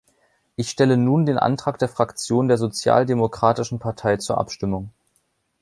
Ich 0.55 0.71
stelle 0.71 0.97
nun 0.97 1.27
den 1.27 1.37
Antrag 1.37 1.77
der 1.77 1.87
Fraktion 1.87 2.47
der 2.47 2.57
Sozialdemokratischen 2.57 3.77
Partei 3.77 4.17
zur 4.17 4.39
Abstimmung. 4.39 4.89